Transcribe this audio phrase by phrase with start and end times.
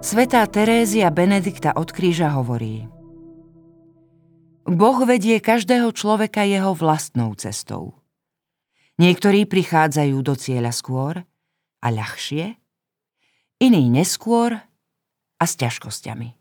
[0.00, 2.88] Svetá Terézia Benedikta od kríža hovorí
[4.64, 8.00] Boh vedie každého človeka jeho vlastnou cestou.
[8.96, 11.20] Niektorí prichádzajú do cieľa skôr
[11.84, 12.56] a ľahšie,
[13.60, 14.56] iní neskôr
[15.36, 16.32] a s ťažkosťami.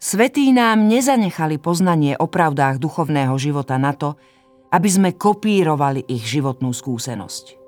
[0.00, 4.16] Svetí nám nezanechali poznanie o pravdách duchovného života na to,
[4.72, 7.60] aby sme kopírovali ich životnú skúsenosť.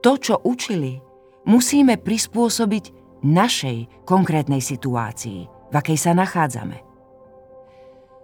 [0.00, 1.11] To, čo učili,
[1.46, 2.84] musíme prispôsobiť
[3.22, 6.78] našej konkrétnej situácii, v akej sa nachádzame.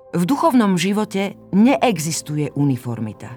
[0.09, 3.37] V duchovnom živote neexistuje uniformita.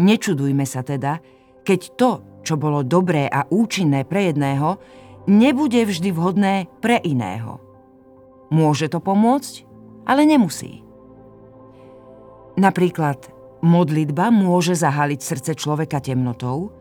[0.00, 1.20] Nečudujme sa teda,
[1.66, 2.10] keď to,
[2.40, 4.80] čo bolo dobré a účinné pre jedného,
[5.28, 7.60] nebude vždy vhodné pre iného.
[8.48, 9.68] Môže to pomôcť,
[10.08, 10.80] ale nemusí.
[12.56, 13.28] Napríklad
[13.60, 16.72] modlitba môže zahaliť srdce človeka temnotou,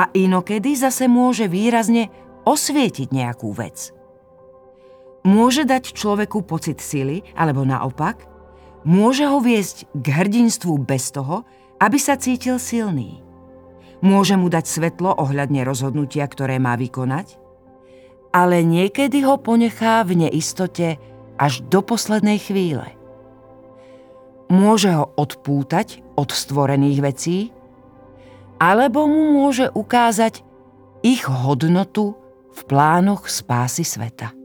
[0.00, 2.08] a inokedy zase môže výrazne
[2.48, 3.92] osvietiť nejakú vec.
[5.28, 8.24] Môže dať človeku pocit sily, alebo naopak,
[8.88, 11.44] môže ho viesť k hrdinstvu bez toho,
[11.76, 13.20] aby sa cítil silný.
[14.00, 17.36] Môže mu dať svetlo ohľadne rozhodnutia, ktoré má vykonať,
[18.32, 20.96] ale niekedy ho ponechá v neistote
[21.36, 22.96] až do poslednej chvíle.
[24.48, 27.36] Môže ho odpútať od stvorených vecí,
[28.60, 30.44] alebo mu môže ukázať
[31.00, 32.12] ich hodnotu
[32.52, 34.39] v plánoch spásy sveta.